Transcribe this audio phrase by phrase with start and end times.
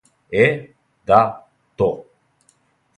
[0.43, 0.47] Е,
[1.07, 1.19] да,
[1.77, 1.91] то!